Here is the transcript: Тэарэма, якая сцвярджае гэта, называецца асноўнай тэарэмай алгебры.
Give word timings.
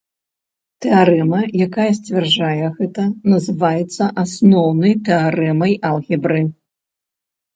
Тэарэма, 0.83 1.41
якая 1.65 1.85
сцвярджае 1.97 2.67
гэта, 2.79 3.03
называецца 3.33 4.03
асноўнай 4.23 4.93
тэарэмай 5.09 5.73
алгебры. 5.91 6.41